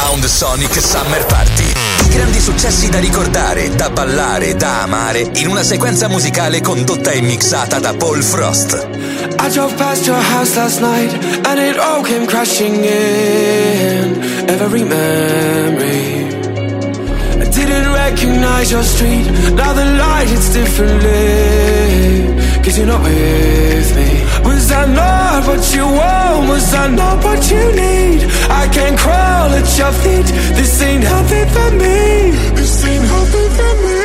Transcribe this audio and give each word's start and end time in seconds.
Sound 0.00 0.24
Sonic 0.24 0.72
Summer 0.80 1.24
Party. 1.26 1.74
I 2.04 2.08
grandi 2.08 2.40
successi 2.40 2.88
da 2.88 2.98
ricordare, 2.98 3.68
da 3.74 3.90
ballare, 3.90 4.56
da 4.56 4.82
amare 4.82 5.30
in 5.34 5.46
una 5.46 5.62
sequenza 5.62 6.08
musicale 6.08 6.62
condotta 6.62 7.10
e 7.10 7.20
mixata 7.20 7.78
da 7.78 7.92
Paul 7.92 8.22
Frost. 8.22 8.88
I 9.38 9.50
drove 9.50 9.74
past 9.74 10.06
your 10.06 10.18
house 10.18 10.56
last 10.56 10.80
night 10.80 11.12
and 11.46 11.58
it 11.58 11.76
all 11.78 12.02
came 12.02 12.24
crashing 12.26 12.82
in. 12.82 14.48
Every 14.48 14.84
memory. 14.84 16.28
I 17.38 17.44
didn't 17.50 17.92
recognize 17.92 18.70
your 18.70 18.84
street. 18.84 19.28
Now 19.52 19.74
the 19.74 19.84
light 19.84 20.28
hits 20.28 20.48
differently. 20.50 22.24
Cause 22.64 22.78
you're 22.78 22.86
not 22.86 23.02
with 23.02 23.96
me. 23.96 24.09
Was 24.50 24.72
I 24.72 24.84
not 24.86 25.46
what 25.46 25.62
you 25.74 25.86
want? 25.86 26.48
Was 26.50 26.66
that 26.72 26.90
not 26.90 27.22
what 27.22 27.40
you 27.52 27.64
need? 27.82 28.20
I 28.50 28.66
can't 28.76 28.98
crawl 28.98 29.48
at 29.60 29.68
your 29.78 29.92
feet. 30.02 30.26
This 30.58 30.82
ain't 30.82 31.04
healthy 31.04 31.44
for 31.54 31.70
me. 31.82 32.34
This 32.58 32.84
ain't 32.84 33.06
healthy 33.12 33.46
for 33.56 33.72
me. 33.84 34.00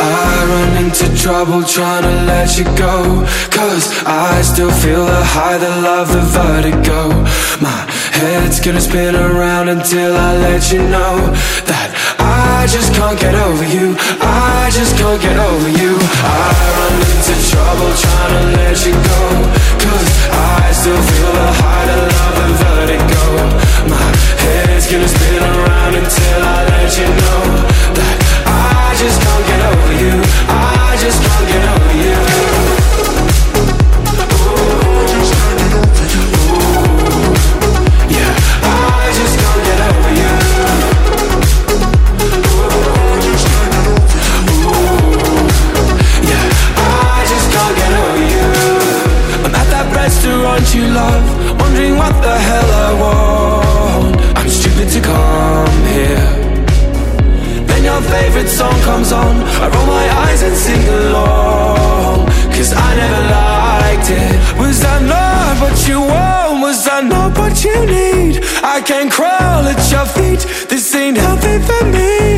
I 0.00 0.44
run 0.52 0.72
into 0.84 1.06
trouble 1.22 1.62
trying 1.62 2.02
to 2.02 2.14
let 2.32 2.56
you 2.58 2.64
go 2.86 3.26
Cause 3.50 3.84
I 4.06 4.42
still 4.42 4.70
feel 4.70 5.04
the 5.04 5.22
high, 5.34 5.58
the 5.58 5.70
love, 5.82 6.08
the 6.16 6.24
vertigo 6.38 7.00
My 7.60 7.80
head's 8.14 8.60
gonna 8.60 8.80
spin 8.80 9.16
around 9.16 9.68
until 9.68 10.16
I 10.16 10.36
let 10.36 10.72
you 10.72 10.82
know 10.94 11.14
That 11.66 11.90
I 12.18 12.66
just 12.70 12.94
can't 12.94 13.18
get 13.18 13.34
over 13.34 13.66
you 13.66 13.96
I 14.22 14.70
just 14.72 14.96
can't 14.96 15.20
get 15.20 15.36
over 15.36 15.68
you 15.68 15.98
I 16.22 16.87
into 17.28 17.50
trouble 17.50 17.92
trying 17.94 18.32
to 18.32 18.42
let 18.56 18.86
you 18.86 18.92
go 18.92 19.22
Cause 19.84 20.08
I 20.32 20.72
still 20.72 20.96
feel 20.96 21.32
the 21.32 21.48
high, 21.60 21.88
of 21.92 22.02
love, 22.12 22.36
and 22.44 22.54
vertigo 22.64 23.24
My 23.88 24.08
head's 24.44 24.86
gonna 24.90 25.08
spin 25.08 25.42
around 25.42 25.94
until 25.94 26.40
I 26.42 26.58
let 26.72 26.90
you 26.96 27.08
know 27.20 27.40
That 27.98 28.16
I 28.46 28.94
just 28.96 29.20
can't 29.20 29.44
get 29.46 29.60
over 29.68 29.94
you. 30.02 30.14
I 30.48 30.57
favorite 58.38 58.50
song 58.50 58.80
comes 58.82 59.12
on 59.12 59.36
I 59.62 59.68
roll 59.68 59.86
my 59.86 60.08
eyes 60.26 60.42
and 60.42 60.56
sing 60.56 60.88
along 60.88 62.26
Cause 62.54 62.72
I 62.72 62.96
never 62.96 63.22
liked 63.36 64.10
it 64.10 64.58
Was 64.58 64.84
I 64.84 65.00
not 65.00 65.60
what 65.62 65.88
you 65.88 66.00
want? 66.00 66.62
Was 66.62 66.84
that 66.84 67.04
not 67.04 67.36
what 67.38 67.64
you 67.64 67.86
need? 67.86 68.40
I 68.62 68.80
can 68.80 69.10
crawl 69.10 69.66
at 69.72 69.90
your 69.90 70.06
feet 70.06 70.40
This 70.68 70.94
ain't 70.94 71.16
healthy 71.16 71.58
for 71.66 71.84
me 71.86 72.37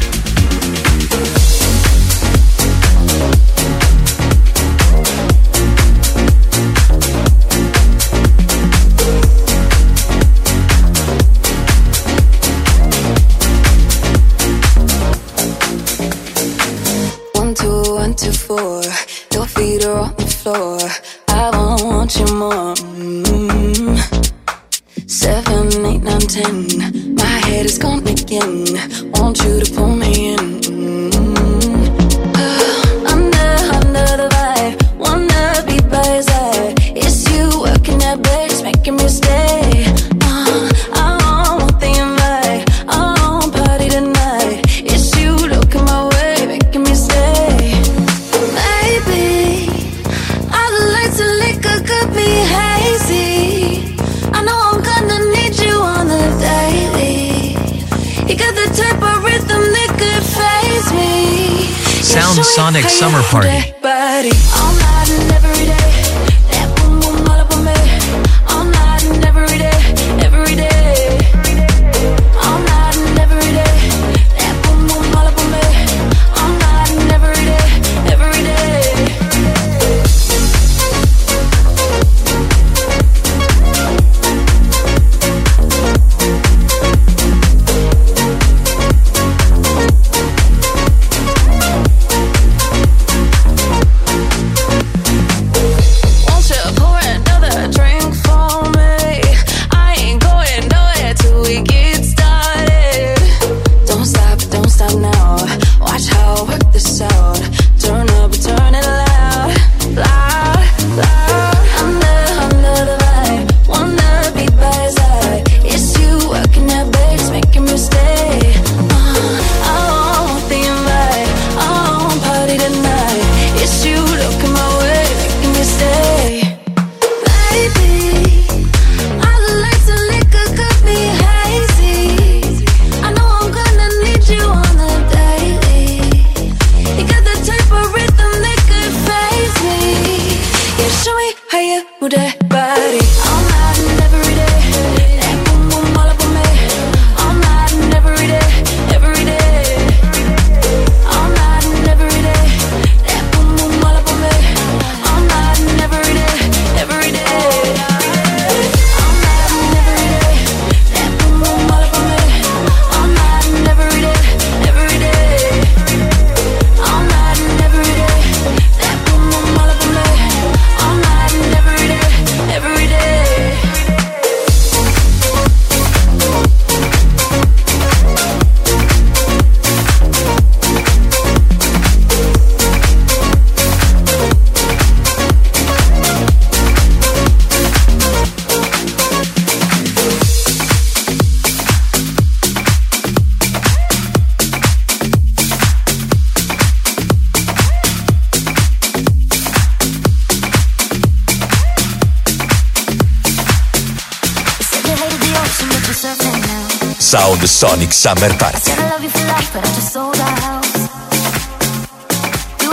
Sound 207.11 207.45
Sonic 207.45 207.91
Summer 207.91 208.29
Party. 208.39 208.71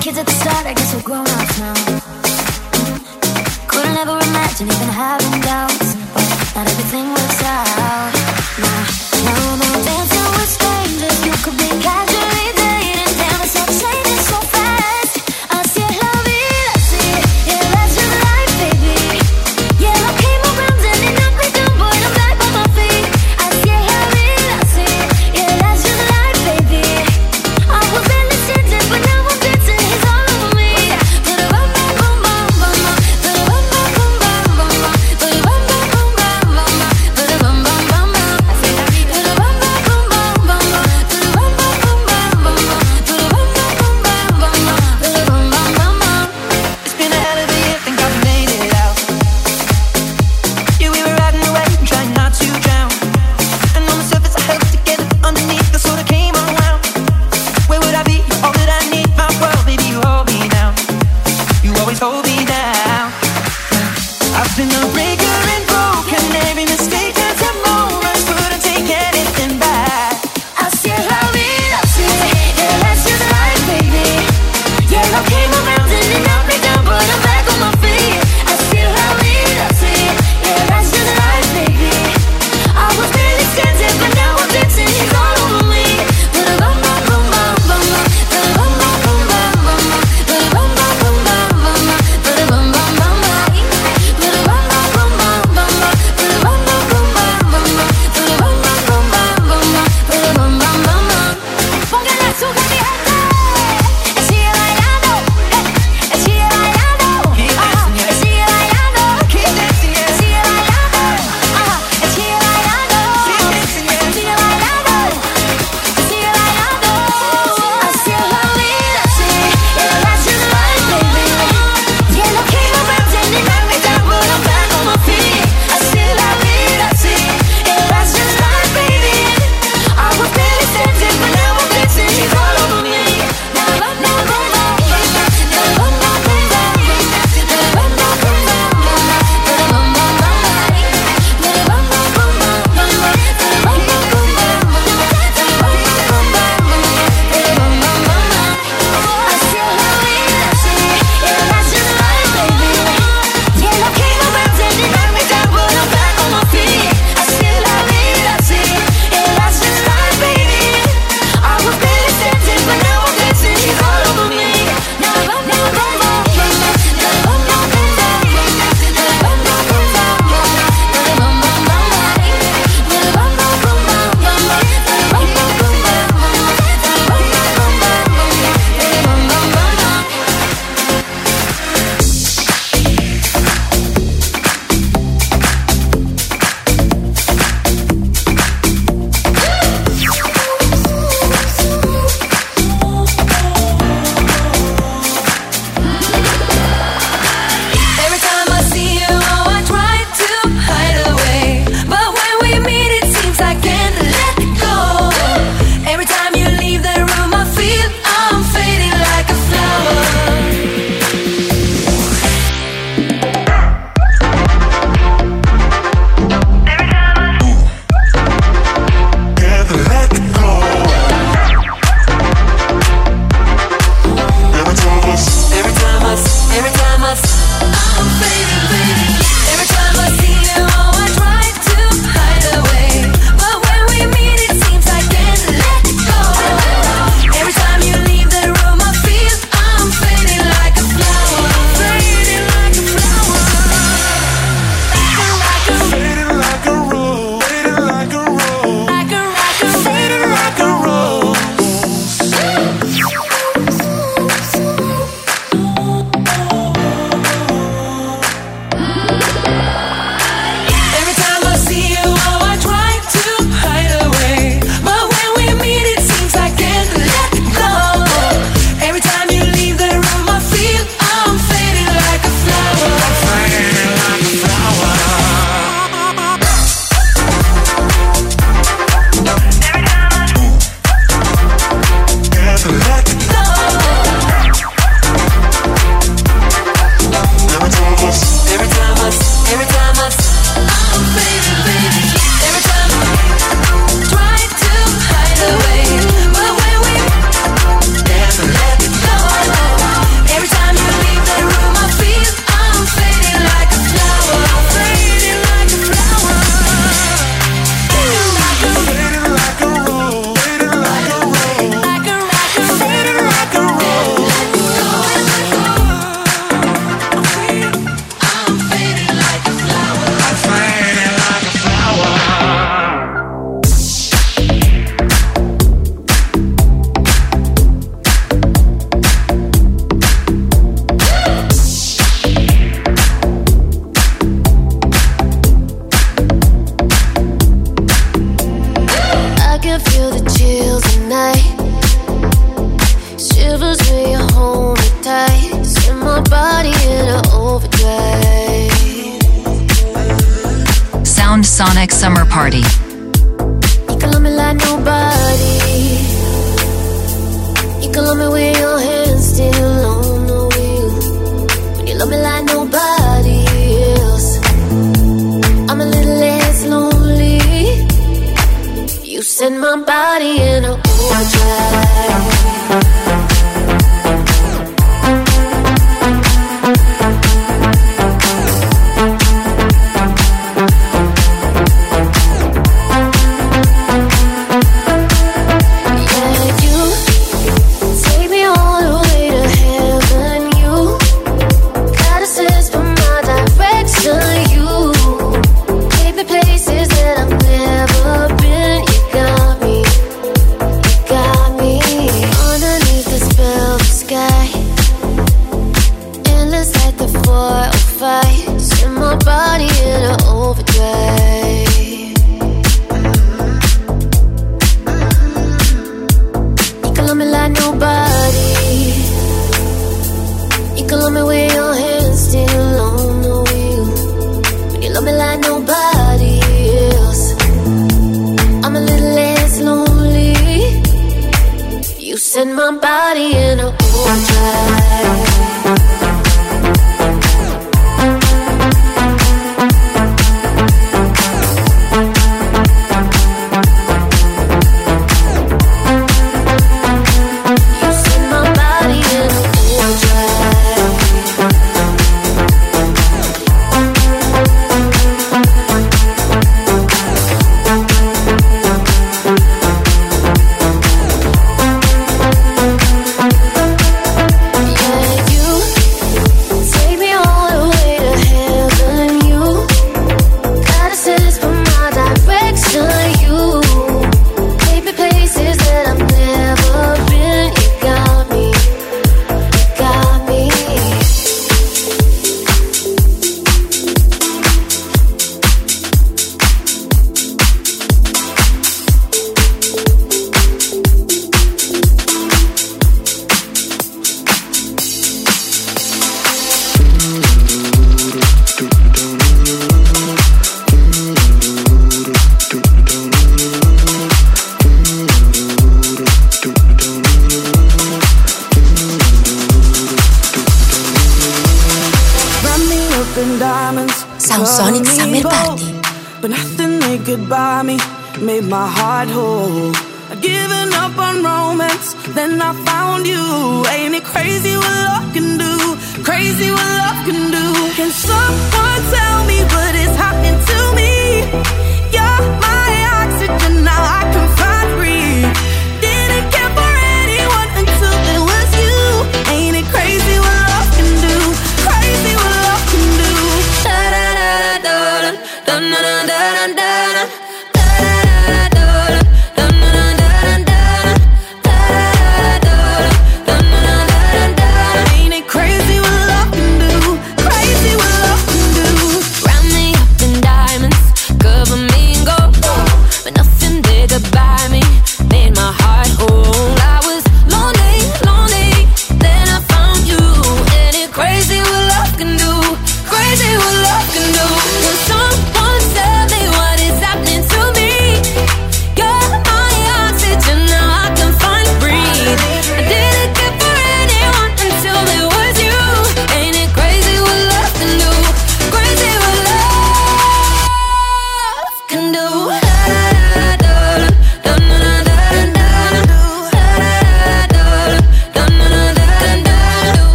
Kids 0.00 0.18
at 0.18 0.24
the 0.24 0.32
start, 0.32 0.66
I 0.66 0.72
guess 0.72 0.94
we're 0.94 1.02
grown 1.02 1.24
now. 1.58 1.74
Couldn't 3.66 3.96
ever 3.96 4.20
imagine 4.20 4.68
even 4.68 4.88
having. 4.88 5.29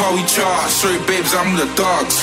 car 0.00 0.16
we 0.16 0.24
charge. 0.24 0.70
Straight 0.72 1.04
babes, 1.06 1.36
I'm 1.36 1.52
the 1.60 1.68
dogs. 1.76 2.16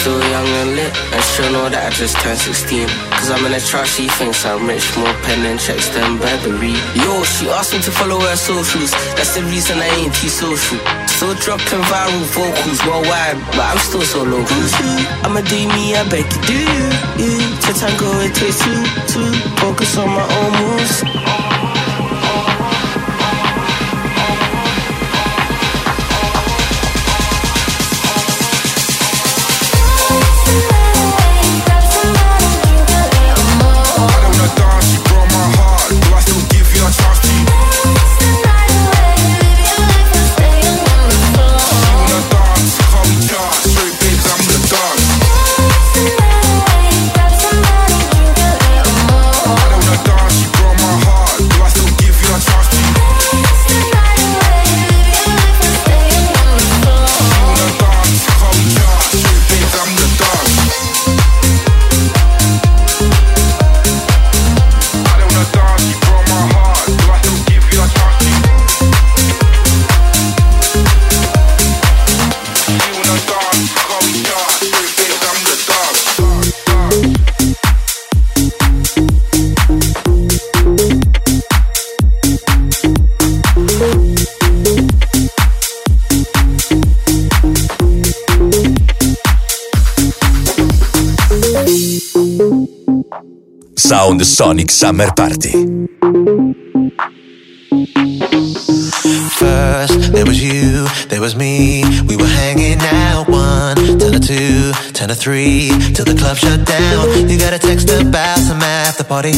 Still 0.00 0.20
young 0.32 0.48
and 0.62 0.70
lit, 0.78 0.92
and 1.12 1.24
sure 1.34 1.50
know 1.52 1.68
that 1.68 1.84
I 1.84 1.90
just 1.92 2.16
turned 2.22 2.38
16. 2.38 2.88
Cause 3.12 3.28
I'm 3.34 3.44
in 3.44 3.52
a 3.52 3.60
trap, 3.60 3.84
she 3.84 4.08
thinks 4.08 4.46
I'm 4.46 4.64
rich, 4.64 4.86
more 4.96 5.12
pen 5.26 5.44
and 5.44 5.60
checks 5.60 5.90
than 5.92 6.16
Burberry. 6.22 6.72
Yo, 6.96 7.12
she 7.26 7.50
asked 7.50 7.74
me 7.74 7.82
to 7.82 7.92
follow 7.92 8.16
her 8.22 8.38
socials, 8.38 8.94
that's 9.18 9.34
the 9.36 9.42
reason 9.52 9.76
I 9.76 9.90
ain't 10.00 10.14
too 10.14 10.30
social. 10.30 10.78
Still 11.10 11.34
dropping 11.42 11.82
viral 11.90 12.24
vocals 12.32 12.80
worldwide, 12.86 13.36
but 13.52 13.66
I'm 13.74 13.80
still 13.82 14.06
so 14.06 14.22
local. 14.22 14.62
I'ma 15.26 15.42
do 15.44 15.58
me, 15.74 15.98
I 15.98 16.06
beg 16.08 16.30
you 16.30 16.42
do. 16.46 16.62
Yeah. 17.18 17.58
To 17.66 17.70
tango, 17.74 18.08
it 18.22 18.32
takes 18.38 18.62
two, 18.62 18.80
two. 19.10 19.30
Focus 19.58 19.98
on 19.98 20.08
my 20.14 20.24
own 20.24 20.50
moves. 20.62 21.87
Sound 94.24 94.26
Sonic 94.26 94.70
Summer 94.70 95.06
Party. 95.14 95.52
First, 99.38 100.12
there 100.12 100.26
was 100.26 100.42
you, 100.42 100.86
there 101.08 101.20
was 101.20 101.36
me. 101.36 101.84
We 102.08 102.16
were 102.16 102.26
hanging 102.26 102.78
out 102.80 103.28
one, 103.28 103.76
ten 103.76 104.12
to 104.12 104.20
two, 104.20 104.72
ten 104.92 105.08
to 105.08 105.14
three, 105.14 105.70
till 105.94 106.04
the 106.04 106.16
club 106.18 106.36
shut 106.36 106.66
down. 106.66 107.28
You 107.28 107.38
got 107.38 107.52
a 107.52 107.58
text 107.58 107.90
about 107.90 108.38
some 108.38 108.60
after 108.60 109.04
party. 109.04 109.34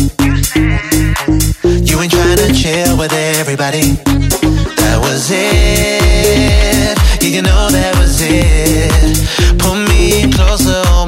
You 1.65 2.01
ain't 2.01 2.13
trying 2.13 2.39
to 2.39 2.53
chill 2.55 2.97
with 2.97 3.13
everybody. 3.13 3.97
That 4.81 4.99
was 5.01 5.31
it. 5.31 6.97
You 7.23 7.43
know 7.43 7.69
that 7.71 7.97
was 7.99 8.21
it. 8.23 9.59
Pull 9.59 9.77
me 9.77 10.33
closer. 10.33 11.00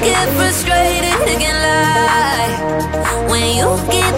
get 0.00 0.28
frustrated, 0.36 1.18
you 1.28 1.38
can 1.38 1.56
lie. 1.62 2.54
When 3.30 3.56
you 3.56 3.68
keep 3.90 4.17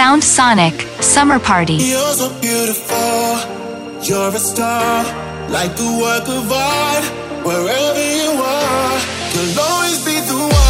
Sound 0.00 0.24
Sonic 0.24 0.80
Summer 1.02 1.38
Party. 1.38 1.74
You're 1.74 2.14
so 2.14 2.30
beautiful. 2.40 3.36
You're 4.00 4.34
a 4.34 4.38
star, 4.38 5.04
like 5.50 5.76
the 5.76 5.90
work 6.00 6.26
of 6.26 6.50
art. 6.50 7.04
Wherever 7.44 8.04
you 8.20 8.30
are, 8.40 8.98
you'll 9.34 9.60
always 9.60 10.02
be 10.02 10.18
the 10.20 10.38
one. 10.54 10.69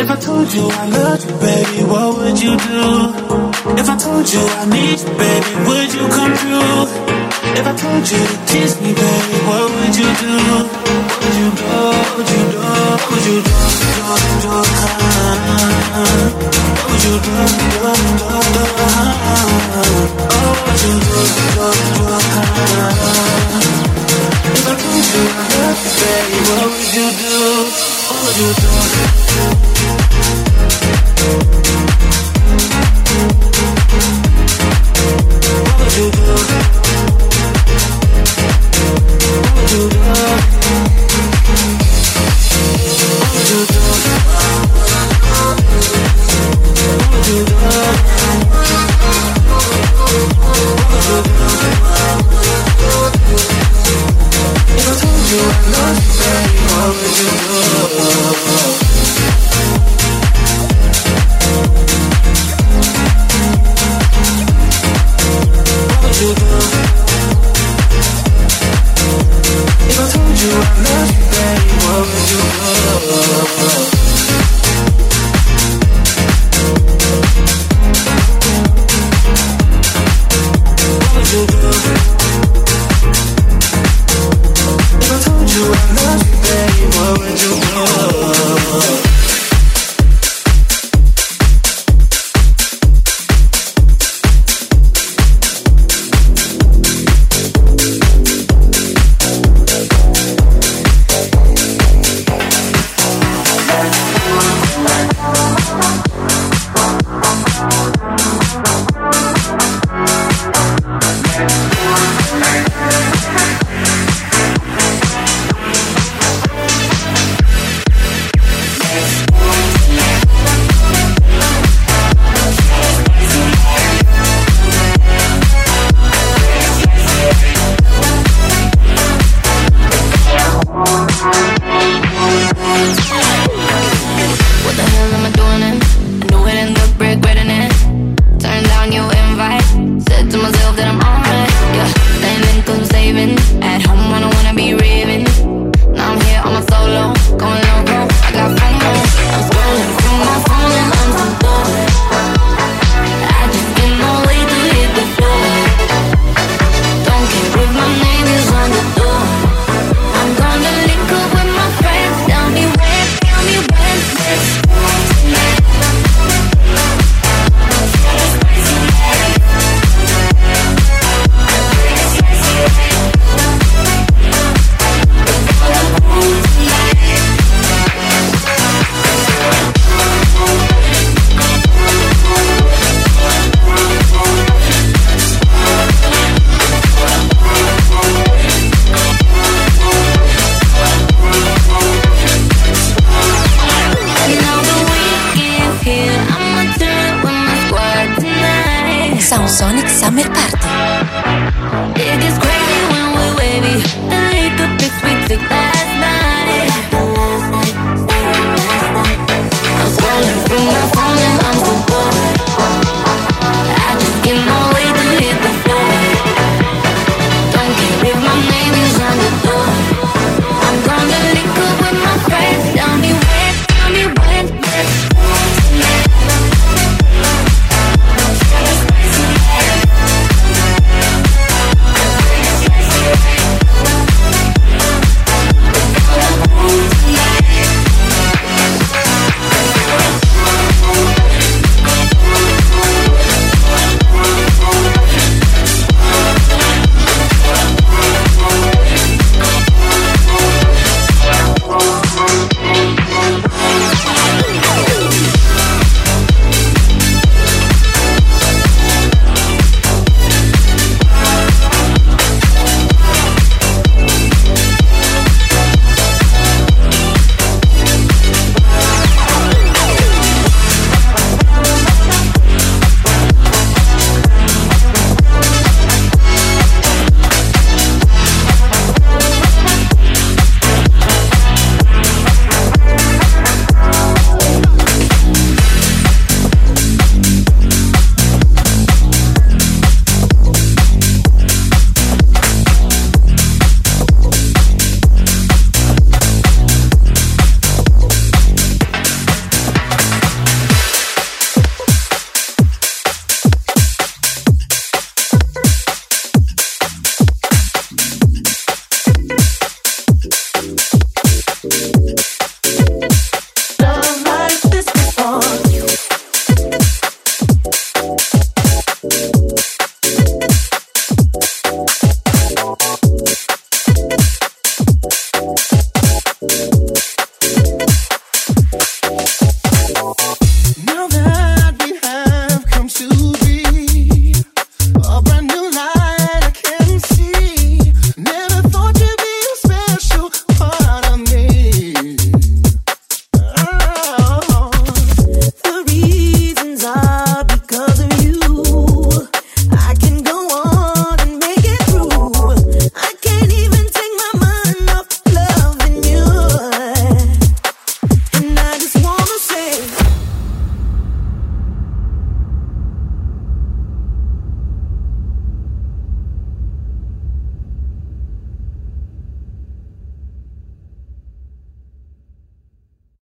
If 0.00 0.08
I 0.10 0.16
told 0.16 0.48
you 0.54 0.64
I 0.64 0.86
loved 0.88 1.28
you, 1.28 1.36
baby, 1.44 1.84
what 1.84 2.16
would 2.16 2.40
you 2.40 2.56
do? 2.56 3.12
If 3.76 3.84
I 3.84 3.96
told 4.00 4.24
you 4.32 4.40
I 4.40 4.64
need 4.64 4.96
you, 4.96 5.12
baby, 5.20 5.52
would 5.68 5.92
you 5.92 6.08
come 6.08 6.32
through? 6.40 6.88
If 7.60 7.66
I 7.68 7.74
told 7.76 8.08
you 8.08 8.16
to 8.16 8.36
kiss 8.48 8.80
me, 8.80 8.96
baby, 8.96 9.36
what 9.44 9.68
would 9.68 9.92
you 10.00 10.08
do? 10.24 10.40
What 10.40 11.20
would 11.20 11.36
you 11.36 11.52
do? 11.52 11.68
Would 12.16 12.32
you 12.32 12.48
do? 12.48 12.64
Would 13.12 13.28
you 13.28 13.44
do? 13.44 13.60
Do 14.40 14.56
would 16.88 17.02
you 17.04 17.20
do? 17.20 17.36
What 17.84 17.92
would 18.00 18.16
you 18.16 18.24
do? 18.24 18.64
Oh, 20.32 20.64
do 20.64 20.64
would 20.64 20.80
you 20.80 20.96
do? 20.96 21.20
If 24.48 24.64
I 24.64 24.80
told 24.80 25.04
you 25.12 25.28
I 25.28 25.44
love 25.60 25.76
you, 25.84 25.92
baby, 26.00 26.40
what 26.48 26.72
would 26.72 26.88
you 26.88 27.08
do? 27.20 27.36
What 28.08 28.18
would 28.24 28.36
you 28.40 28.48
do? 28.56 29.89